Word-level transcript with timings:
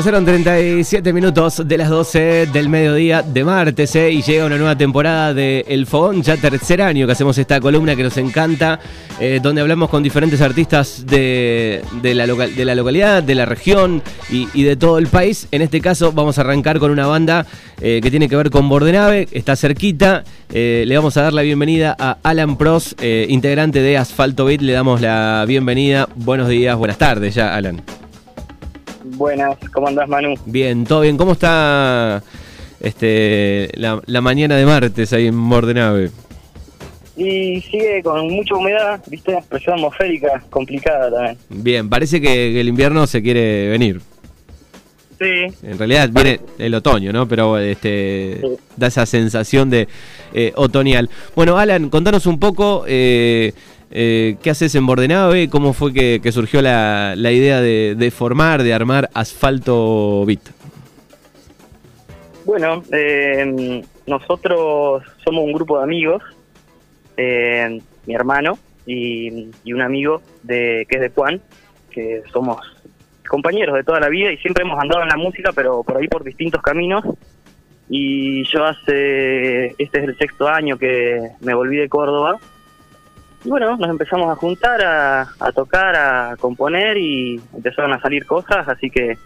Pasaron 0.00 0.24
37 0.24 1.12
minutos 1.12 1.60
de 1.68 1.76
las 1.76 1.90
12 1.90 2.46
del 2.46 2.70
mediodía 2.70 3.20
de 3.20 3.44
martes 3.44 3.94
eh, 3.96 4.10
y 4.10 4.22
llega 4.22 4.46
una 4.46 4.56
nueva 4.56 4.74
temporada 4.74 5.34
de 5.34 5.62
El 5.68 5.84
Fogón, 5.84 6.22
ya 6.22 6.38
tercer 6.38 6.80
año 6.80 7.04
que 7.04 7.12
hacemos 7.12 7.36
esta 7.36 7.60
columna 7.60 7.94
que 7.94 8.02
nos 8.02 8.16
encanta, 8.16 8.80
eh, 9.20 9.40
donde 9.42 9.60
hablamos 9.60 9.90
con 9.90 10.02
diferentes 10.02 10.40
artistas 10.40 11.04
de, 11.04 11.82
la, 12.02 12.26
localidad, 12.26 13.22
de 13.22 13.34
la 13.34 13.44
región 13.44 14.02
y, 14.30 14.62
de 14.62 14.74
todo 14.74 14.96
el 14.96 15.06
país. 15.08 15.48
En 15.50 15.60
este 15.60 15.82
caso 15.82 16.12
vamos 16.12 16.38
a 16.38 16.40
arrancar 16.40 16.78
con 16.78 16.90
una 16.90 17.06
banda 17.06 17.44
eh, 17.82 18.00
que 18.02 18.10
tiene 18.10 18.26
que 18.30 18.36
ver 18.36 18.48
con 18.48 18.70
Bordenave, 18.70 19.28
está 19.32 19.54
cerquita. 19.54 20.24
Le 20.48 20.96
vamos 20.96 21.18
a 21.18 21.24
dar 21.24 21.34
la 21.34 21.42
bienvenida 21.42 21.94
a 21.98 22.16
Alan 22.22 22.56
Pros, 22.56 22.96
eh, 23.02 23.26
integrante 23.28 23.82
de 23.82 23.98
Asfalto 23.98 24.46
Beat. 24.46 24.62
Le 24.62 24.72
damos 24.72 25.02
la 25.02 25.44
bienvenida. 25.46 26.08
Buenos 26.16 26.48
días, 26.48 26.74
buenas 26.78 26.96
tardes 26.96 27.34
ya, 27.34 27.54
Alan. 27.54 27.82
Buenas, 29.20 29.58
¿cómo 29.74 29.86
andás, 29.86 30.08
Manu? 30.08 30.32
Bien, 30.46 30.86
todo 30.86 31.02
bien. 31.02 31.18
¿Cómo 31.18 31.32
está 31.32 32.22
este, 32.80 33.70
la, 33.74 34.20
mañana 34.22 34.56
de 34.56 34.64
martes 34.64 35.12
ahí 35.12 35.26
en 35.26 35.50
Bordenave? 35.50 36.10
Y 37.18 37.60
sigue 37.60 38.02
con 38.02 38.30
mucha 38.30 38.54
humedad, 38.54 38.98
¿viste? 39.08 39.36
Presión 39.46 39.74
atmosférica 39.74 40.42
complicada 40.48 41.10
también. 41.10 41.36
Bien, 41.50 41.90
parece 41.90 42.18
que, 42.18 42.58
el 42.58 42.66
invierno 42.66 43.06
se 43.06 43.20
quiere 43.20 43.68
venir. 43.68 44.00
Sí. 45.18 45.54
En 45.64 45.76
realidad 45.76 46.08
viene 46.10 46.40
el 46.58 46.74
otoño, 46.74 47.12
¿no? 47.12 47.28
Pero 47.28 47.58
este 47.58 48.40
da 48.74 48.86
esa 48.86 49.04
sensación 49.04 49.68
de 49.68 49.86
eh, 50.32 50.52
otoñal. 50.56 51.10
Bueno, 51.36 51.58
Alan, 51.58 51.90
contanos 51.90 52.24
un 52.24 52.40
poco 52.40 52.84
eh, 52.88 53.52
eh, 53.90 54.36
qué 54.42 54.50
haces 54.50 54.74
en 54.74 54.86
Bordenave, 54.86 55.48
cómo 55.48 55.72
fue 55.72 55.92
que, 55.92 56.32
surgió 56.32 56.62
la, 56.62 57.14
idea 57.16 57.60
de, 57.60 58.12
formar, 58.14 58.62
de 58.62 58.72
armar 58.72 59.10
Asfalto 59.14 60.24
Bit. 60.26 60.50
Bueno, 62.44 62.82
nosotros 64.06 65.02
somos 65.24 65.44
un 65.44 65.52
grupo 65.52 65.78
de 65.78 65.84
amigos, 65.84 66.22
mi 67.16 68.14
hermano 68.14 68.58
y, 68.86 69.50
un 69.72 69.82
amigo 69.82 70.22
de 70.42 70.86
que 70.88 70.96
es 70.96 71.02
de 71.02 71.10
Juan, 71.10 71.40
que 71.90 72.22
somos 72.32 72.58
compañeros 73.28 73.76
de 73.76 73.84
toda 73.84 74.00
la 74.00 74.08
vida 74.08 74.32
y 74.32 74.36
siempre 74.38 74.64
hemos 74.64 74.80
andado 74.80 75.02
en 75.02 75.08
la 75.08 75.16
música, 75.16 75.52
pero 75.54 75.82
por 75.82 75.96
ahí 75.96 76.08
por 76.08 76.24
distintos 76.24 76.60
caminos. 76.62 77.04
Y 77.88 78.44
yo 78.44 78.64
hace, 78.64 79.66
este 79.78 79.98
es 79.98 80.04
el 80.08 80.16
sexto 80.16 80.48
año 80.48 80.78
que 80.78 81.30
me 81.40 81.54
volví 81.54 81.76
de 81.76 81.88
Córdoba. 81.88 82.38
Y 83.44 83.48
bueno, 83.48 83.76
nos 83.76 83.90
empezamos 83.90 84.30
a 84.30 84.36
juntar, 84.36 84.80
a, 84.84 85.52
tocar, 85.52 85.96
a 85.96 86.36
componer 86.38 86.98
y 86.98 87.40
empezaron 87.54 87.92
a 87.92 88.00
salir 88.00 88.26
cosas, 88.26 88.68
así 88.68 88.90
que 88.90 89.16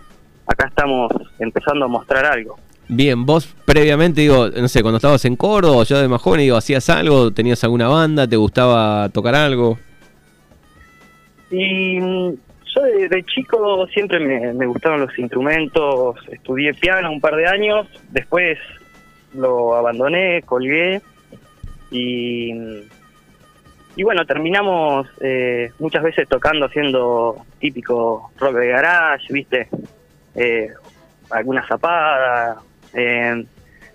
acá 0.47 0.69
estamos 0.69 1.13
empezando 1.39 1.87
a 1.87 1.89
mostrar 1.89 2.25
algo. 2.25 2.57
Bien, 2.87 3.25
vos 3.25 3.53
previamente, 3.65 4.21
digo, 4.21 4.49
no 4.49 4.69
sé, 4.69 4.83
cuando 4.83 4.99
estabas 4.99 5.25
en 5.25 5.37
Córdoba, 5.37 5.85
yo 5.85 5.99
de 5.99 6.07
más 6.07 6.21
joven, 6.21 6.43
digo, 6.43 6.57
¿hacías 6.57 6.89
algo? 6.91 7.33
¿Tenías 7.33 7.65
alguna 7.65 7.89
banda? 7.89 8.29
¿Te 8.29 8.37
gustaba 8.37 9.09
tocar 9.09 9.35
algo? 9.35 9.79
Y 11.51 11.99
yo 11.99 12.83
de, 13.11 13.25
chico 13.25 13.87
siempre 13.89 14.21
me, 14.53 14.67
gustaron 14.67 15.01
los 15.01 15.19
instrumentos, 15.19 16.17
estudié 16.31 16.75
piano 16.75 17.11
un 17.11 17.21
par 17.21 17.37
de 17.37 17.47
años, 17.47 17.87
después 18.11 18.59
lo 19.35 19.75
abandoné, 19.75 20.43
colgué 20.43 21.01
y, 21.91 22.53
y 23.97 24.03
bueno, 24.03 24.25
terminamos 24.27 25.09
eh, 25.21 25.71
muchas 25.79 26.03
veces 26.03 26.29
tocando, 26.29 26.67
haciendo 26.67 27.37
típico 27.61 28.31
rock 28.39 28.57
de 28.57 28.69
garage, 28.69 29.33
viste, 29.33 29.69
eh, 30.35 30.69
alguna 31.31 31.67
zapada. 31.67 32.57
Eh, 32.93 33.45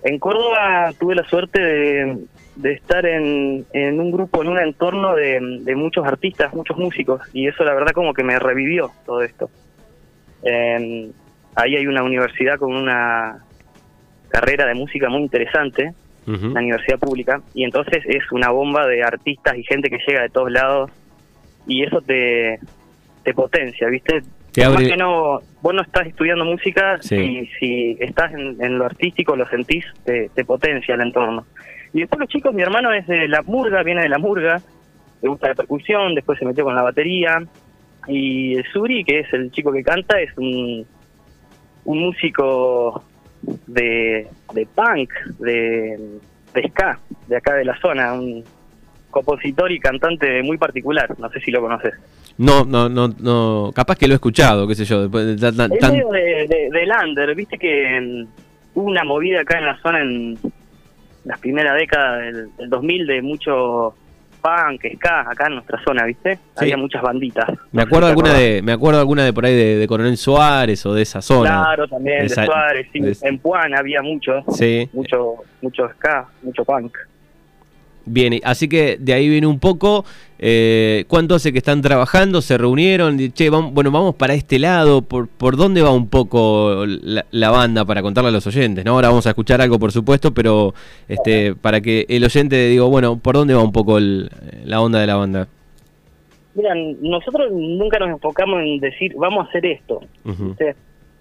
en 0.04 0.20
Córdoba 0.20 0.94
tuve 0.98 1.16
la 1.16 1.26
suerte 1.26 1.62
de, 1.62 2.18
de 2.56 2.72
estar 2.72 3.06
en, 3.06 3.66
en, 3.74 4.00
un 4.00 4.12
grupo, 4.12 4.42
en 4.42 4.48
un 4.48 4.60
entorno 4.60 5.16
de, 5.16 5.42
muchos 5.76 6.06
artistas, 6.06 6.54
muchos 6.54 6.78
músicos, 6.78 7.22
y 7.34 7.48
eso 7.48 7.66
la 7.66 7.74
verdad 7.74 7.92
como 7.92 8.14
que 8.14 8.24
me 8.24 8.40
revivió 8.40 8.92
todo 9.06 9.22
esto. 9.22 9.50
ahí 10.44 11.76
hay 11.76 11.88
una 11.88 12.04
universidad 12.04 12.58
con 12.58 12.74
una 12.74 13.44
carrera 14.30 14.66
de 14.66 14.76
música 14.76 15.10
muy 15.10 15.24
interesante, 15.24 15.94
una 16.28 16.60
universidad 16.60 17.00
pública, 17.00 17.42
y 17.54 17.64
entonces 17.64 18.04
es 18.06 18.32
una 18.32 18.50
bomba 18.52 18.86
de 18.86 19.04
artistas 19.04 19.58
y 19.58 19.64
gente 19.64 19.90
que 19.90 19.98
llega 20.08 20.22
de 20.22 20.30
todos 20.30 20.52
lados, 20.52 20.92
y 21.66 21.84
eso 21.84 22.02
te, 22.02 22.60
te 23.24 23.34
potencia, 23.34 23.88
¿viste? 23.88 24.22
Te 24.52 24.62
que 24.62 24.98
no, 24.98 25.42
vos 25.62 25.74
no 25.74 25.82
estás 25.82 26.08
estudiando 26.08 26.46
música, 26.46 27.00
y 27.12 27.48
si 27.60 27.98
estás 28.00 28.34
en, 28.34 28.78
lo 28.78 28.86
artístico, 28.86 29.36
lo 29.36 29.48
sentís, 29.48 29.86
te, 30.04 30.30
te 30.30 30.46
potencia 30.46 30.96
el 30.96 31.02
entorno. 31.02 31.46
Y 31.94 32.02
después 32.02 32.20
los 32.20 32.30
chicos, 32.30 32.54
mi 32.54 32.62
hermano 32.62 32.94
es 32.94 33.08
de 33.08 33.28
la 33.28 33.42
murga, 33.42 33.84
viene 33.84 34.02
de 34.04 34.10
la 34.10 34.20
murga, 34.20 34.62
le 35.22 35.30
gusta 35.30 35.50
la 35.50 35.56
percusión, 35.56 36.16
después 36.16 36.38
se 36.40 36.46
metió 36.46 36.64
con 36.64 36.76
la 36.76 36.84
batería. 36.84 37.44
Y 38.08 38.56
el 38.56 38.66
Suri, 38.72 39.04
que 39.04 39.20
es 39.20 39.34
el 39.34 39.52
chico 39.52 39.72
que 39.72 39.84
canta, 39.84 40.20
es 40.20 40.36
un, 40.38 40.86
un 41.86 42.00
músico 42.00 43.04
de, 43.68 44.28
de 44.54 44.68
punk, 44.76 45.10
de, 45.40 46.20
de 46.54 46.70
ska, 46.70 47.00
de 47.28 47.38
acá 47.38 47.56
de 47.56 47.66
la 47.66 47.80
zona, 47.80 48.14
un 48.14 48.44
compositor 49.10 49.72
y 49.72 49.80
cantante 49.80 50.42
muy 50.44 50.58
particular, 50.58 51.18
no 51.20 51.30
sé 51.30 51.40
si 51.42 51.52
lo 51.52 51.62
conoces. 51.62 51.94
No, 52.38 52.64
no, 52.64 52.88
no, 52.88 53.08
no, 53.20 53.72
capaz 53.76 53.98
que 53.98 54.08
lo 54.08 54.14
he 54.14 54.16
escuchado, 54.16 54.68
qué 54.68 54.76
sé 54.76 54.86
yo. 54.86 55.02
Después 55.02 55.40
de, 55.40 55.52
de, 55.52 56.70
de, 56.72 56.86
Lander, 56.86 57.36
viste 57.36 57.58
que 57.58 58.00
mm, 58.00 58.28
hubo 58.76 58.88
una 58.88 59.04
movida 59.04 59.42
acá 59.42 59.58
en 59.58 59.66
la 59.66 59.78
zona 59.82 60.02
en 60.02 60.38
las 61.26 61.40
primeras 61.40 61.76
décadas 61.76 62.34
del, 62.58 62.70
2000 62.70 63.08
de 63.08 63.22
mucho 63.22 63.94
punk, 64.40 64.82
ska, 64.96 65.22
acá 65.22 65.48
en 65.48 65.56
nuestra 65.56 65.82
zona, 65.84 66.06
¿viste? 66.06 66.40
Había 66.56 66.78
muchas 66.78 67.02
banditas. 67.02 67.50
Me 67.72 67.84
acuerdo 67.84 68.08
alguna 68.08 68.34
de 68.34 68.62
me 68.62 68.72
acuerdo 68.72 69.00
alguna 69.00 69.24
de 69.24 69.34
por 69.34 69.46
ahí 69.46 69.56
de, 69.56 69.88
Coronel 69.88 70.18
Suárez 70.18 70.86
o 70.86 70.94
de 70.94 71.02
esa 71.02 71.22
zona. 71.22 71.50
Claro, 71.50 71.88
también 71.88 72.28
de, 72.28 72.30
Suárez, 72.30 72.88
sí. 72.92 73.02
En 73.22 73.40
Puan 73.40 73.76
había 73.76 74.02
mucho, 74.02 74.44
sí. 74.52 74.90
mucho 74.94 75.36
mucho 75.62 75.90
ska, 75.90 76.28
mucho 76.42 76.64
punk. 76.64 76.98
Bien, 78.12 78.40
así 78.44 78.68
que 78.68 78.98
de 78.98 79.14
ahí 79.14 79.30
viene 79.30 79.46
un 79.46 79.60
poco. 79.60 80.04
Eh, 80.40 81.06
¿Cuánto 81.08 81.36
hace 81.36 81.52
que 81.52 81.60
están 81.60 81.82
trabajando? 81.82 82.42
¿Se 82.42 82.58
reunieron? 82.58 83.20
Che, 83.34 83.52
vamos, 83.52 83.72
bueno, 83.72 83.92
vamos 83.92 84.16
para 84.16 84.34
este 84.34 84.58
lado. 84.58 85.04
¿Por, 85.04 85.28
por 85.28 85.58
dónde 85.58 85.84
va 85.84 85.92
un 85.92 86.10
poco 86.10 86.86
la, 86.88 87.50
banda 87.52 87.86
para 87.86 88.02
contarle 88.02 88.30
a 88.30 88.32
los 88.34 88.48
oyentes? 88.48 88.84
¿no? 88.84 88.94
Ahora 88.94 89.10
vamos 89.10 89.28
a 89.28 89.30
escuchar 89.30 89.62
algo, 89.62 89.78
por 89.78 89.92
supuesto, 89.92 90.34
pero 90.34 90.74
este, 91.08 91.54
para 91.54 91.82
que 91.82 92.08
el 92.10 92.24
oyente 92.24 92.68
digo, 92.70 92.90
bueno, 92.90 93.20
¿por 93.20 93.36
dónde 93.36 93.54
va 93.54 93.62
un 93.62 93.72
poco 93.72 94.00
la 94.00 94.82
onda 94.82 95.00
de 95.00 95.08
la 95.08 95.16
banda? 95.16 95.48
Mira, 96.56 96.74
nosotros 97.02 97.52
nunca 97.52 98.00
nos 98.00 98.10
enfocamos 98.10 98.62
en 98.62 98.80
decir, 98.80 99.14
vamos 99.18 99.46
a 99.46 99.50
hacer 99.50 99.68
esto. 99.68 100.02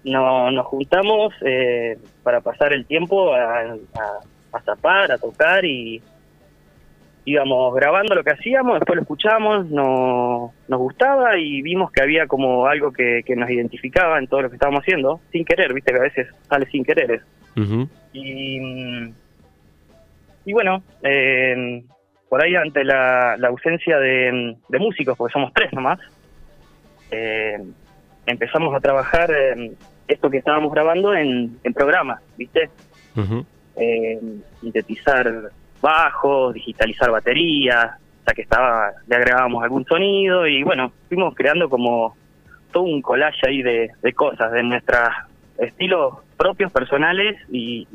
no, 0.05 0.49
nos 0.49 0.65
juntamos 0.65 1.33
eh, 1.45 1.99
para 2.23 2.41
pasar 2.41 2.73
el 2.73 2.85
tiempo 2.87 3.31
a, 3.31 3.59
a, 3.59 3.77
a 4.53 4.61
zapar, 4.61 5.11
a 5.11 5.19
tocar 5.19 5.63
y 5.63 6.01
íbamos 7.29 7.75
grabando 7.75 8.15
lo 8.15 8.23
que 8.23 8.31
hacíamos, 8.31 8.79
después 8.79 8.95
lo 8.95 9.01
escuchamos, 9.03 9.69
no, 9.69 10.51
nos 10.67 10.79
gustaba 10.79 11.37
y 11.37 11.61
vimos 11.61 11.91
que 11.91 12.01
había 12.01 12.27
como 12.27 12.65
algo 12.65 12.91
que, 12.91 13.23
nos 13.35 13.49
identificaba 13.49 14.17
en 14.17 14.27
todo 14.27 14.41
lo 14.41 14.49
que 14.49 14.55
estábamos 14.55 14.81
haciendo, 14.81 15.19
sin 15.31 15.45
querer, 15.45 15.73
viste 15.73 15.91
que 15.91 15.99
a 15.99 16.03
veces 16.03 16.27
sale 16.47 16.65
sin 16.67 16.83
querer. 16.83 17.21
y, 18.13 18.59
y 20.45 20.53
bueno, 20.53 20.81
eh, 21.03 21.83
por 22.27 22.43
ahí 22.43 22.55
ante 22.55 22.83
la, 22.83 23.35
ausencia 23.47 23.99
de, 23.99 24.55
músicos, 24.79 25.15
porque 25.15 25.33
somos 25.33 25.53
tres 25.53 25.71
nomás, 25.71 25.99
eh, 27.11 27.59
empezamos 28.25 28.75
a 28.75 28.79
trabajar 28.79 29.31
esto 30.07 30.29
que 30.29 30.37
estábamos 30.37 30.71
grabando 30.71 31.13
en, 31.13 31.59
en 31.63 31.73
programas, 31.73 32.21
¿viste? 32.37 32.69
Eh, 33.75 34.19
sintetizar 34.61 35.51
bajos, 35.81 36.53
digitalizar 36.53 37.11
baterías, 37.11 37.91
ya 38.27 38.33
que 38.33 38.41
estaba, 38.41 38.91
le 39.07 39.15
agregábamos 39.15 39.63
algún 39.63 39.85
sonido 39.85 40.47
y 40.47 40.63
bueno, 40.63 40.91
fuimos 41.07 41.33
creando 41.35 41.69
como 41.69 42.15
todo 42.71 42.83
un 42.83 43.01
collage 43.01 43.47
ahí 43.47 43.61
de, 43.61 43.91
cosas, 44.15 44.51
de 44.51 44.63
nuestros 44.63 45.09
estilos 45.57 46.15
propios, 46.37 46.71
personales 46.71 47.37
y, 47.51 47.87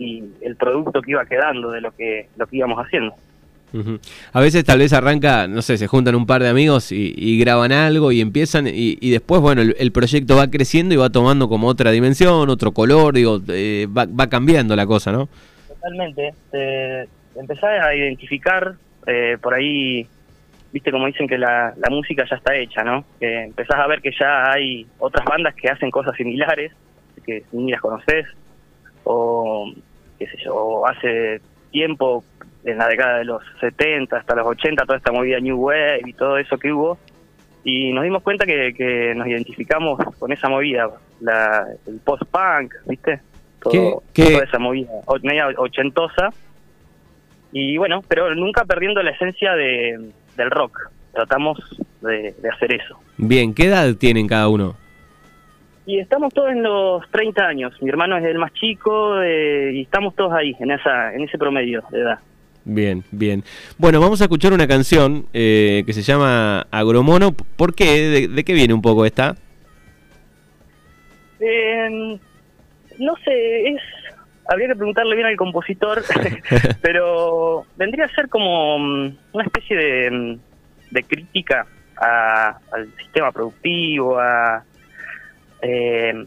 el 0.42 0.56
producto 0.56 1.00
que 1.00 1.12
iba 1.12 1.24
quedando 1.24 1.70
de 1.70 1.80
lo 1.80 1.92
que, 1.92 2.28
lo 2.36 2.46
que 2.46 2.56
íbamos 2.56 2.78
haciendo. 2.78 3.14
A 4.32 4.40
veces 4.40 4.64
tal 4.64 4.78
vez 4.78 4.92
arranca, 4.92 5.48
no 5.48 5.60
sé, 5.60 5.76
se 5.78 5.88
juntan 5.88 6.14
un 6.14 6.26
par 6.26 6.40
de 6.42 6.48
amigos 6.48 6.92
y, 6.92 7.38
graban 7.38 7.72
algo 7.72 8.12
y 8.12 8.20
empiezan 8.20 8.66
y, 8.68 9.10
después, 9.10 9.40
bueno, 9.40 9.62
el, 9.62 9.92
proyecto 9.92 10.36
va 10.36 10.48
creciendo 10.48 10.94
y 10.94 10.98
va 10.98 11.10
tomando 11.10 11.48
como 11.48 11.66
otra 11.66 11.90
dimensión, 11.90 12.50
otro 12.50 12.72
color, 12.72 13.14
digo, 13.14 13.40
eh, 13.48 13.88
va, 13.88 14.06
va 14.06 14.28
cambiando 14.28 14.76
la 14.76 14.86
cosa, 14.86 15.10
¿no? 15.10 15.28
Totalmente 15.68 16.34
empezás 17.36 17.82
a 17.82 17.94
identificar 17.94 18.74
eh, 19.06 19.36
por 19.40 19.54
ahí, 19.54 20.06
viste 20.72 20.90
como 20.90 21.06
dicen 21.06 21.28
que 21.28 21.38
la, 21.38 21.74
música 21.90 22.24
ya 22.28 22.36
está 22.36 22.54
hecha, 22.56 22.82
¿no? 22.82 23.04
Que 23.20 23.44
empezás 23.44 23.78
a 23.78 23.86
ver 23.86 24.00
que 24.00 24.12
ya 24.18 24.50
hay 24.50 24.86
otras 24.98 25.24
bandas 25.24 25.54
que 25.54 25.68
hacen 25.68 25.90
cosas 25.90 26.16
similares, 26.16 26.72
que 27.24 27.44
ni 27.52 27.70
las 27.70 27.80
conoces, 27.80 28.26
o 29.04 29.72
qué 30.18 30.26
sé 30.26 30.36
yo, 30.44 30.86
hace 30.86 31.40
tiempo, 31.70 32.24
en 32.64 32.78
la 32.78 32.88
década 32.88 33.18
de 33.18 33.24
los 33.24 33.42
70 33.60 34.16
hasta 34.16 34.34
los 34.34 34.46
80, 34.46 34.84
toda 34.84 34.96
esta 34.96 35.12
movida 35.12 35.38
New 35.38 35.56
Wave 35.56 36.00
y 36.06 36.12
todo 36.14 36.38
eso 36.38 36.56
que 36.58 36.72
hubo, 36.72 36.98
y 37.64 37.92
nos 37.92 38.04
dimos 38.04 38.22
cuenta 38.22 38.44
que, 38.44 39.14
nos 39.16 39.26
identificamos 39.26 39.98
con 40.18 40.32
esa 40.32 40.48
movida, 40.48 40.90
la, 41.20 41.66
el 41.86 41.98
post-punk, 42.00 42.74
¿viste? 42.86 43.20
Todo, 43.60 44.02
Toda 44.12 44.44
esa 44.44 44.58
movida 44.58 44.90
media 45.22 45.48
ochentosa. 45.56 46.30
Y 47.56 47.76
bueno, 47.78 48.02
pero 48.08 48.34
nunca 48.34 48.64
perdiendo 48.64 49.00
la 49.00 49.12
esencia 49.12 49.54
de, 49.54 50.10
del 50.36 50.50
rock. 50.50 50.90
Tratamos 51.12 51.56
de, 52.02 52.34
hacer 52.52 52.74
eso. 52.74 52.98
Bien, 53.16 53.54
¿qué 53.54 53.66
edad 53.66 53.94
tienen 53.94 54.26
cada 54.26 54.48
uno? 54.48 54.74
Y 55.86 56.00
estamos 56.00 56.34
todos 56.34 56.50
en 56.50 56.64
los 56.64 57.08
30 57.12 57.46
años. 57.46 57.72
Mi 57.80 57.90
hermano 57.90 58.16
es 58.18 58.24
el 58.24 58.38
más 58.38 58.52
chico 58.54 59.22
eh, 59.22 59.70
y 59.72 59.82
estamos 59.82 60.16
todos 60.16 60.32
ahí, 60.32 60.56
en, 60.58 60.72
esa, 60.72 61.14
en 61.14 61.22
ese 61.22 61.38
promedio 61.38 61.84
de 61.92 62.00
edad. 62.00 62.18
Bien, 62.64 63.04
bien. 63.12 63.44
Bueno, 63.78 64.00
vamos 64.00 64.20
a 64.20 64.24
escuchar 64.24 64.52
una 64.52 64.66
canción 64.66 65.26
eh, 65.32 65.84
que 65.86 65.92
se 65.92 66.02
llama 66.02 66.66
Agromono. 66.72 67.36
¿Por 67.56 67.72
qué? 67.76 68.28
¿De, 68.28 68.44
qué 68.44 68.52
viene 68.52 68.74
un 68.74 68.82
poco 68.82 69.06
esta? 69.06 69.36
Eh, 71.38 72.18
no 72.98 73.14
sé, 73.24 73.68
es 73.68 73.80
habría 74.48 74.68
que 74.68 74.76
preguntarle 74.76 75.16
bien 75.16 75.26
al 75.26 75.36
compositor, 75.36 76.02
pero 76.82 77.66
vendría 77.76 78.06
a 78.06 78.14
ser 78.14 78.28
como 78.28 78.78
mm, 78.78 79.16
una 79.32 79.44
especie 79.44 79.76
de, 79.76 80.10
mm, 80.10 80.38
de 80.90 81.02
crítica 81.04 81.66
al 81.96 82.92
sistema 82.98 83.30
productivo, 83.30 84.18
a 84.18 84.64
eh, 85.62 86.24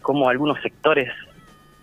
cómo 0.00 0.28
algunos 0.28 0.60
sectores 0.62 1.12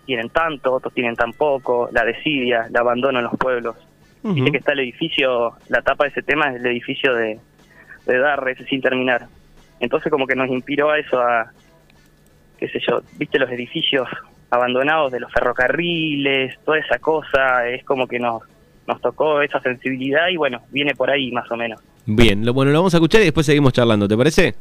tienen 0.06 0.30
tanto, 0.30 0.72
otros 0.72 0.92
tienen 0.94 1.14
tan 1.14 1.32
poco, 1.32 1.88
la 1.92 2.04
desidia, 2.04 2.66
el 2.68 2.76
abandono 2.76 3.18
en 3.18 3.24
los 3.24 3.36
pueblos. 3.36 3.76
Dice 4.22 4.50
que 4.50 4.56
está 4.56 4.72
el 4.72 4.80
edificio, 4.80 5.52
la 5.68 5.82
tapa 5.82 6.04
de 6.04 6.10
ese 6.10 6.22
tema 6.22 6.48
es 6.48 6.56
el 6.56 6.66
edificio 6.66 7.14
de, 7.14 7.38
de 8.06 8.18
Darres 8.18 8.56
sin 8.70 8.80
terminar. 8.80 9.26
Entonces 9.80 10.10
como 10.10 10.26
que 10.26 10.34
nos 10.34 10.48
inspiró 10.48 10.90
a 10.90 10.98
eso, 10.98 11.20
a, 11.20 11.52
qué 12.56 12.68
sé 12.68 12.80
yo, 12.88 13.02
viste 13.18 13.38
los 13.38 13.50
edificios 13.50 14.08
abandonados 14.50 15.12
de 15.12 15.20
los 15.20 15.32
ferrocarriles, 15.32 16.58
toda 16.64 16.78
esa 16.78 16.98
cosa, 16.98 17.66
es 17.68 17.84
como 17.84 18.06
que 18.06 18.18
nos, 18.18 18.42
nos 18.86 19.00
tocó 19.00 19.40
esa 19.40 19.60
sensibilidad 19.60 20.28
y 20.28 20.36
bueno, 20.36 20.60
viene 20.70 20.94
por 20.94 21.10
ahí 21.10 21.30
más 21.32 21.50
o 21.50 21.56
menos. 21.56 21.80
Bien, 22.06 22.44
lo, 22.44 22.52
bueno, 22.52 22.70
lo 22.70 22.78
vamos 22.78 22.94
a 22.94 22.98
escuchar 22.98 23.22
y 23.22 23.24
después 23.24 23.46
seguimos 23.46 23.72
charlando, 23.72 24.06
¿te 24.06 24.16
parece? 24.16 24.54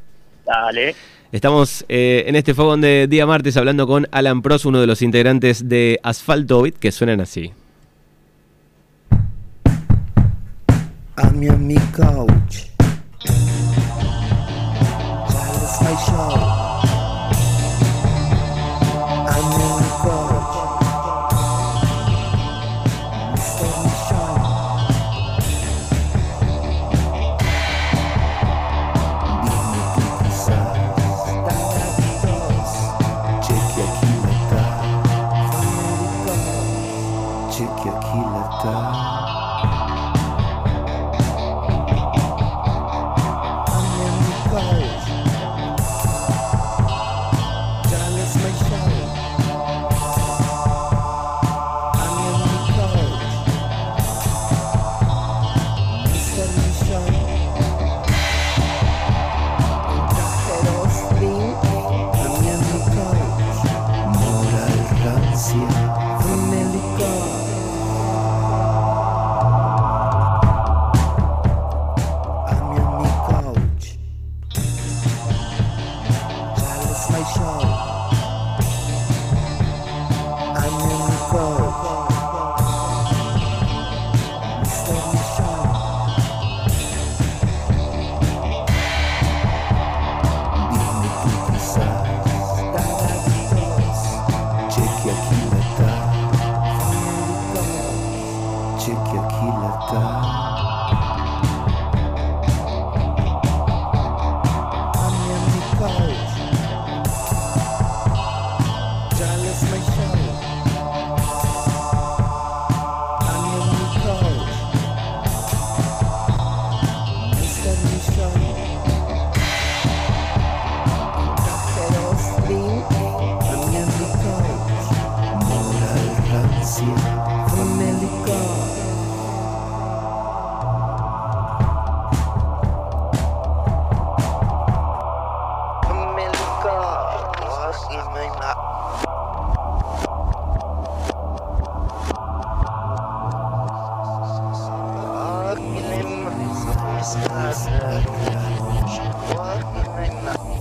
Dale. 0.46 0.96
Estamos 1.32 1.84
eh, 1.90 2.26
en 2.28 2.36
este 2.36 2.54
fogón 2.54 2.82
de 2.82 3.08
día 3.08 3.26
martes 3.26 3.58
hablando 3.58 3.88
con 3.88 4.08
Alan 4.12 4.42
Pros, 4.42 4.66
uno 4.66 4.80
de 4.80 4.88
los 4.88 5.02
integrantes 5.02 5.68
de 5.68 6.00
Asfalto 6.04 6.62
Beat, 6.62 6.76
que 6.76 6.92
suenan 6.92 7.22
así. 7.22 7.52
A 37.64 37.66
mi 37.66 38.44
couch. 38.62 39.43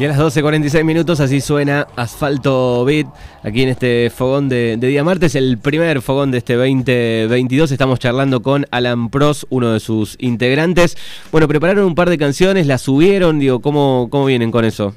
Y 0.03 0.05
a 0.05 0.09
las 0.09 0.19
12.46 0.19 0.83
minutos 0.83 1.21
así 1.21 1.41
suena 1.41 1.87
Asfalto 1.95 2.85
Beat 2.85 3.07
aquí 3.45 3.63
en 3.63 3.69
este 3.69 4.11
fogón 4.11 4.49
de, 4.49 4.77
día 4.77 5.05
martes, 5.05 5.37
el 5.37 5.59
primer 5.59 6.03
fogón 6.03 6.33
de 6.33 6.39
este 6.39 6.57
2022. 6.57 7.71
Estamos 7.71 8.01
charlando 8.01 8.43
con 8.43 8.67
Alan 8.73 9.11
Pros, 9.11 9.47
uno 9.49 9.73
de 9.73 9.79
sus 9.79 10.17
integrantes. 10.19 10.97
Bueno, 11.31 11.47
prepararon 11.47 11.85
un 11.85 11.95
par 11.95 12.11
de 12.11 12.19
canciones, 12.19 12.67
las 12.67 12.83
subieron, 12.83 13.39
digo, 13.39 13.63
¿cómo, 13.63 14.09
cómo 14.11 14.25
vienen 14.25 14.51
con 14.51 14.65
eso? 14.65 14.93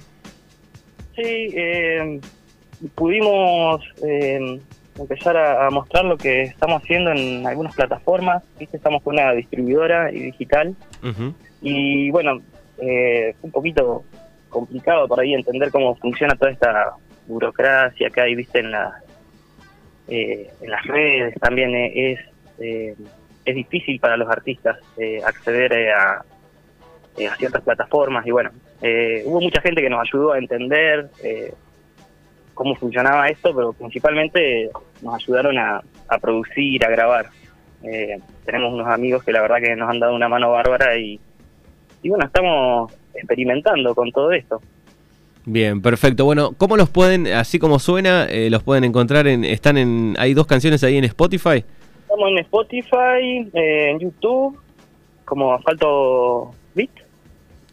Sí, 1.15 1.21
eh, 1.53 2.19
pudimos 2.95 3.83
eh, 4.03 4.59
empezar 4.97 5.37
a, 5.37 5.69
mostrar 5.69 6.05
lo 6.05 6.17
que 6.17 6.41
estamos 6.41 6.81
haciendo 6.81 7.11
en 7.11 7.45
algunas 7.45 7.75
plataformas. 7.75 8.41
¿viste? 8.59 8.77
Estamos 8.77 9.03
con 9.03 9.13
una 9.13 9.33
distribuidora 9.33 10.11
y 10.11 10.17
digital. 10.21 10.75
Y 11.61 12.09
bueno, 12.09 12.41
eh, 12.79 13.35
un 13.43 13.51
poquito 13.51 14.03
complicado 14.55 15.05
por 15.07 15.19
ahí 15.19 15.33
entender 15.33 15.69
cómo 15.69 15.95
funciona 15.95 16.33
toda 16.35 16.51
esta 16.51 16.93
burocracia 17.27 18.09
que 18.09 18.21
hay, 18.21 18.35
viste, 18.35 18.59
en, 18.59 18.71
la, 18.71 19.01
eh, 20.07 20.49
en 20.61 20.69
las 20.69 20.85
redes. 20.85 21.35
También 21.41 21.75
es, 21.75 22.19
eh, 22.59 22.95
es 23.43 23.55
difícil 23.55 23.99
para 23.99 24.15
los 24.15 24.29
artistas 24.29 24.77
eh, 24.97 25.21
acceder 25.25 25.91
a, 25.91 26.13
a, 26.21 27.35
ciertas 27.37 27.61
plataformas 27.63 28.25
y 28.25 28.31
bueno, 28.31 28.51
hubo 29.25 29.41
mucha 29.41 29.61
gente 29.61 29.81
que 29.81 29.89
nos 29.89 30.01
ayudó 30.07 30.33
a 30.33 30.37
entender 30.37 31.09
cómo 32.53 32.75
funcionaba 32.75 33.27
esto, 33.27 33.53
pero 33.53 33.73
principalmente 33.73 34.69
nos 35.01 35.15
ayudaron 35.15 35.57
a, 35.57 35.81
a 36.07 36.17
producir, 36.19 36.85
a 36.85 36.89
grabar. 36.89 37.29
tenemos 38.45 38.73
unos 38.73 38.87
amigos 38.87 39.23
que 39.23 39.33
la 39.33 39.41
verdad 39.41 39.57
que 39.61 39.75
nos 39.75 39.89
han 39.89 39.99
dado 39.99 40.15
una 40.15 40.29
mano 40.29 40.51
bárbara 40.51 40.97
y, 40.97 41.19
y 42.03 42.09
bueno, 42.09 42.25
estamos 42.25 42.93
experimentando 43.15 43.93
con 43.95 44.11
todo 44.11 44.31
esto. 44.31 44.61
Bien, 45.45 45.81
perfecto. 45.81 46.25
Bueno, 46.25 46.53
¿cómo 46.57 46.75
los 46.75 46.89
pueden, 46.89 47.27
así 47.27 47.59
como 47.59 47.77
suena, 47.77 48.25
eh, 48.25 48.49
los 48.49 48.63
pueden 48.63 48.83
encontrar 48.83 49.27
en, 49.27 49.45
están 49.45 49.77
en, 49.77 50.15
hay 50.17 50.33
dos 50.33 50.47
canciones 50.47 50.83
ahí 50.83 50.97
en 50.97 51.03
Spotify? 51.03 51.63
Estamos 52.01 52.29
en 52.29 52.37
Spotify, 52.39 53.49
eh, 53.53 53.91
en 53.91 53.99
YouTube, 53.99 54.59
como 55.23 55.53
Asfalto 55.53 56.51
Beat. 56.73 56.89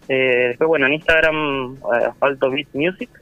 Eh, 0.09 0.49
después, 0.49 0.69
bueno, 0.69 0.87
en 0.87 0.95
Instagram, 0.95 1.77
Asfalto 2.11 2.51
Beat 2.51 2.69
Music. 2.75 3.22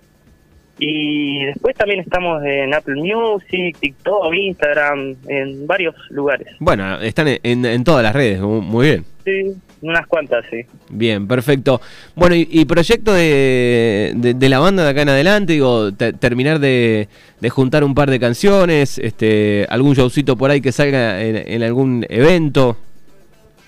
Y 0.83 1.45
después 1.45 1.77
también 1.77 2.01
estamos 2.01 2.43
en 2.43 2.73
Apple 2.73 2.95
Music, 2.95 3.77
TikTok, 3.79 4.33
Instagram, 4.33 5.15
en 5.29 5.67
varios 5.67 5.95
lugares. 6.09 6.49
Bueno, 6.59 6.99
están 7.03 7.29
en, 7.43 7.85
todas 7.85 8.03
las 8.03 8.15
redes, 8.15 8.41
muy 8.41 8.87
bien. 8.87 9.05
Sí, 9.23 9.55
unas 9.83 10.07
cuantas, 10.07 10.43
sí. 10.51 10.63
Bien, 10.89 11.29
perfecto. 11.29 11.83
Bueno, 12.17 12.35
y, 12.35 12.65
proyecto 12.65 13.13
de, 13.13 14.15
de, 14.17 14.49
la 14.49 14.59
banda 14.59 14.85
de 14.85 14.89
acá 14.89 15.03
en 15.03 15.11
adelante, 15.11 15.53
digo, 15.53 15.93
terminar 15.93 16.61
de, 16.61 17.09
de, 17.41 17.51
juntar 17.51 17.85
un 17.85 17.95
par 17.95 18.11
de 18.11 18.19
canciones, 18.19 18.97
este, 18.97 19.67
algún 19.69 19.93
showcito 19.93 20.37
por 20.37 20.51
ahí 20.51 20.63
que 20.63 20.73
salga 20.73 21.23
en, 21.23 21.63
algún 21.63 22.07
evento. 22.09 22.79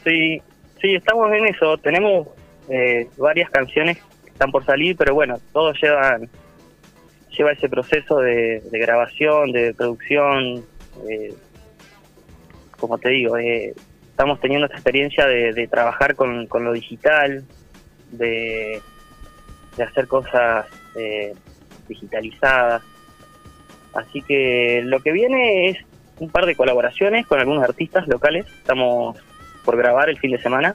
Sí, 0.03 0.41
sí, 0.81 0.95
estamos 0.95 1.31
en 1.31 1.47
eso. 1.47 1.77
Tenemos 1.77 2.29
eh, 2.71 3.07
varias 3.19 3.51
canciones 3.51 3.99
que 4.25 4.31
están 4.31 4.51
por 4.51 4.65
salir, 4.65 4.97
pero 4.97 5.13
bueno, 5.13 5.39
todos 5.53 5.77
llevan 5.83 6.31
lleva 7.37 7.53
ese 7.53 7.69
proceso 7.69 8.19
de, 8.19 8.63
grabación, 8.73 9.53
de 9.53 9.75
producción. 9.75 10.65
Eh, 11.09 11.35
como 12.79 12.99
te 12.99 13.11
digo, 13.11 13.37
eh, 13.39 13.75
estamos 14.11 14.41
teniendo 14.41 14.67
esta 14.67 14.77
experiencia 14.77 15.27
de, 15.27 15.69
trabajar 15.69 16.15
con, 16.15 16.49
lo 16.53 16.73
digital, 16.73 17.45
de, 18.11 18.81
hacer 19.83 20.07
cosas 20.07 20.67
eh, 20.97 21.35
digitalizadas. 21.89 22.83
Así 23.95 24.23
que 24.23 24.83
lo 24.85 25.01
que 25.01 25.13
viene 25.13 25.69
es 25.69 25.79
un 26.19 26.31
par 26.31 26.47
de 26.47 26.55
colaboraciones 26.55 27.27
con 27.27 27.41
algunos 27.41 27.63
artistas 27.63 28.07
locales. 28.09 28.47
Estamos 28.59 29.17
por 29.65 29.77
grabar 29.77 30.09
el 30.09 30.19
fin 30.19 30.33
de 30.33 30.39
semana. 30.39 30.75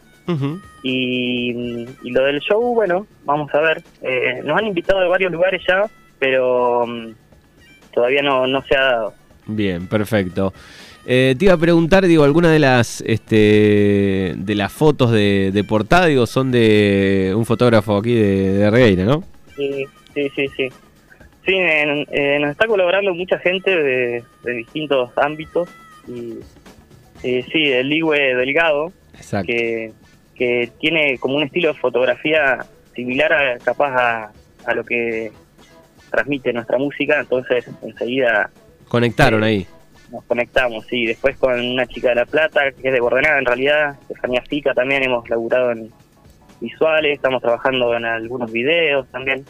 y, 0.83 1.87
y, 2.03 2.11
lo 2.11 2.25
del 2.25 2.41
show, 2.41 2.61
bueno, 2.73 3.07
vamos 3.23 3.53
a 3.53 3.61
ver. 3.61 3.81
nos 4.43 4.57
han 4.57 4.67
invitado 4.67 4.99
de 4.99 5.07
varios 5.07 5.31
lugares 5.31 5.61
ya 5.65 5.89
pero 6.19 6.85
mm, 6.87 7.11
todavía 7.93 8.21
no, 8.21 8.47
no 8.47 8.61
se 8.63 8.75
ha 8.75 8.81
dado. 8.81 9.13
Bien, 9.45 9.87
perfecto. 9.87 10.53
Eh, 11.05 11.35
te 11.39 11.45
iba 11.45 11.53
a 11.53 11.57
preguntar, 11.57 12.05
digo, 12.05 12.25
algunas 12.25 12.51
de 12.51 12.59
las 12.59 13.01
este, 13.07 14.33
de 14.35 14.55
las 14.55 14.73
fotos 14.73 15.11
de, 15.11 15.51
de 15.53 15.63
portada, 15.63 16.07
digo, 16.07 16.25
son 16.25 16.51
de 16.51 17.33
un 17.35 17.45
fotógrafo 17.45 17.97
aquí 17.97 18.13
de, 18.13 18.51
de 18.53 18.69
Regueira, 18.69 19.05
¿no? 19.05 19.23
Sí, 19.55 19.85
sí, 20.13 20.29
sí, 20.35 20.47
sí. 20.57 20.69
Sí, 21.45 21.53
eh, 21.55 22.37
nos 22.41 22.51
está 22.51 22.67
colaborando 22.67 23.13
mucha 23.13 23.39
gente 23.39 23.71
de, 23.71 24.23
distintos 24.43 25.11
ámbitos 25.15 25.69
y 26.05 26.39
sí, 27.21 27.71
el 27.71 27.87
Ligüe 27.87 28.35
Delgado, 28.35 28.91
que, 29.45 29.93
que 30.35 30.69
tiene 30.81 31.17
como 31.19 31.37
un 31.37 31.43
estilo 31.43 31.69
de 31.69 31.79
fotografía 31.79 32.65
similar 32.93 33.31
a, 33.31 33.57
capaz 33.59 33.95
a, 33.95 34.31
a 34.65 34.73
lo 34.73 34.83
que 34.83 35.31
transmite 36.09 36.53
nuestra 36.53 36.77
música, 36.77 37.19
entonces 37.19 37.65
enseguida... 37.81 38.49
Conectaron 38.87 39.43
eh, 39.43 39.47
ahí. 39.47 39.67
Nos 40.11 40.23
conectamos, 40.23 40.85
sí. 40.87 41.05
Después 41.05 41.37
con 41.37 41.59
una 41.59 41.85
chica 41.85 42.09
de 42.09 42.15
La 42.15 42.25
Plata, 42.25 42.71
que 42.71 42.87
es 42.87 42.93
de 42.93 42.99
Bordenada 42.99 43.39
en 43.39 43.45
realidad, 43.45 43.95
Estefanía 44.01 44.41
Fica 44.47 44.73
también 44.73 45.03
hemos 45.03 45.29
laburado 45.29 45.71
en 45.71 45.91
visuales, 46.61 47.15
estamos 47.15 47.41
trabajando 47.41 47.95
en 47.95 48.05
algunos 48.05 48.51
videos 48.51 49.07
también. 49.09 49.45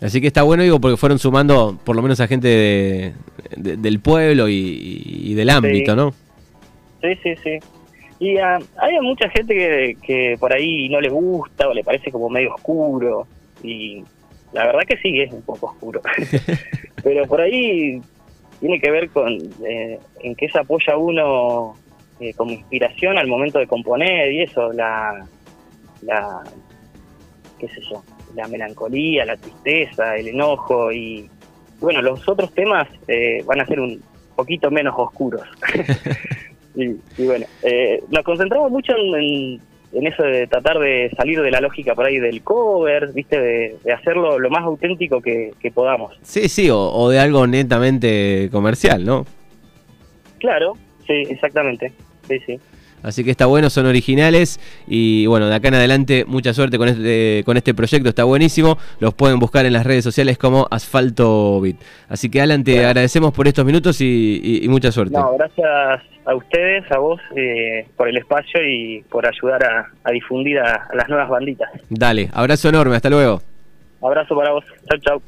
Así 0.00 0.20
que 0.20 0.28
está 0.28 0.42
bueno, 0.42 0.62
digo, 0.62 0.80
porque 0.80 0.96
fueron 0.96 1.18
sumando 1.18 1.78
por 1.84 1.94
lo 1.94 2.02
menos 2.02 2.20
a 2.20 2.26
gente 2.26 3.14
del 3.56 4.00
pueblo 4.00 4.48
y, 4.48 5.34
del 5.34 5.50
ámbito, 5.50 5.94
¿no? 5.94 6.14
Sí, 7.02 7.14
sí, 7.22 7.34
sí. 7.42 7.58
Y 8.18 8.36
ah, 8.38 8.58
hay 8.78 9.00
mucha 9.00 9.28
gente 9.30 9.54
que, 9.54 9.96
que 10.02 10.36
por 10.38 10.52
ahí 10.52 10.88
no 10.88 11.00
le 11.00 11.08
gusta 11.08 11.68
o 11.68 11.74
le 11.74 11.82
parece 11.82 12.10
como 12.10 12.28
medio 12.28 12.54
oscuro. 12.54 13.26
Y 13.62 14.04
la 14.52 14.66
verdad 14.66 14.82
que 14.86 14.96
sí, 14.98 15.20
es 15.20 15.32
un 15.32 15.42
poco 15.42 15.66
oscuro. 15.66 16.00
Pero 17.02 17.26
por 17.26 17.40
ahí 17.40 18.00
tiene 18.60 18.80
que 18.80 18.90
ver 18.90 19.10
con 19.10 19.32
eh, 19.66 19.98
en 20.20 20.34
qué 20.34 20.48
se 20.48 20.58
apoya 20.58 20.96
uno 20.96 21.74
eh, 22.20 22.34
como 22.34 22.52
inspiración 22.52 23.16
al 23.18 23.26
momento 23.26 23.58
de 23.58 23.66
componer 23.66 24.32
y 24.32 24.42
eso, 24.42 24.72
la, 24.72 25.26
qué 27.58 27.68
sé 27.68 27.80
yo, 27.90 28.02
la 28.34 28.48
melancolía, 28.48 29.24
la 29.24 29.36
tristeza, 29.36 30.16
el 30.16 30.28
enojo 30.28 30.92
y 30.92 31.28
bueno, 31.80 32.02
los 32.02 32.28
otros 32.28 32.52
temas 32.52 32.88
eh, 33.08 33.42
van 33.46 33.60
a 33.60 33.66
ser 33.66 33.80
un 33.80 34.02
poquito 34.36 34.70
menos 34.70 34.94
oscuros. 34.98 35.42
y, 36.74 37.24
bueno, 37.24 37.46
nos 38.10 38.24
concentramos 38.24 38.70
mucho 38.70 38.92
en 38.96 39.60
eso 39.92 40.22
de 40.22 40.46
tratar 40.46 40.78
de 40.78 41.10
salir 41.16 41.40
de 41.42 41.50
la 41.50 41.60
lógica 41.60 41.94
por 41.94 42.06
ahí 42.06 42.18
del 42.18 42.42
cover, 42.42 43.12
viste, 43.12 43.40
de, 43.40 43.92
hacerlo 43.92 44.38
lo 44.38 44.50
más 44.50 44.62
auténtico 44.62 45.20
que, 45.20 45.52
podamos. 45.74 46.16
Sí, 46.22 46.48
sí, 46.48 46.68
o, 46.72 47.08
de 47.08 47.18
algo 47.18 47.46
netamente 47.46 48.48
comercial, 48.52 49.04
¿no? 49.04 49.26
Claro, 50.38 50.74
sí, 51.06 51.22
exactamente, 51.28 51.92
sí, 52.28 52.38
sí. 52.46 52.60
Así 53.02 53.24
que 53.24 53.30
está 53.30 53.46
bueno, 53.46 53.70
son 53.70 53.86
originales 53.86 54.60
y 54.86 55.26
bueno, 55.26 55.48
de 55.48 55.54
acá 55.54 55.68
en 55.68 55.74
adelante 55.74 56.24
mucha 56.26 56.52
suerte 56.52 56.78
con 56.78 56.88
este, 56.88 57.42
con 57.44 57.56
este 57.56 57.74
proyecto, 57.74 58.08
está 58.08 58.24
buenísimo. 58.24 58.78
Los 58.98 59.14
pueden 59.14 59.38
buscar 59.38 59.66
en 59.66 59.72
las 59.72 59.84
redes 59.84 60.04
sociales 60.04 60.38
como 60.38 60.66
Asfalto 60.70 61.60
Beat. 61.60 61.76
Así 62.08 62.30
que 62.30 62.40
Alan, 62.40 62.64
te 62.64 62.84
agradecemos 62.84 63.32
por 63.32 63.48
estos 63.48 63.64
minutos 63.64 64.00
y, 64.00 64.66
mucha 64.68 64.92
suerte. 64.92 65.14
No, 65.16 65.34
gracias 65.36 65.66
a 66.24 66.34
ustedes, 66.34 66.84
a 66.92 66.98
vos, 66.98 67.20
eh, 67.34 67.86
por 67.96 68.08
el 68.08 68.16
espacio 68.18 68.62
y 68.62 69.02
por 69.10 69.26
ayudar 69.26 69.64
a, 69.64 70.10
difundir 70.12 70.58
a, 70.58 70.86
a 70.90 70.94
las 70.94 71.08
nuevas 71.08 71.28
banditas. 71.28 71.70
Dale, 71.88 72.28
abrazo 72.32 72.68
enorme, 72.68 72.96
hasta 72.96 73.10
luego. 73.10 73.42
Abrazo 74.02 74.36
para 74.36 74.52
vos, 74.52 74.64
chau 74.88 74.98
chau. 75.00 75.22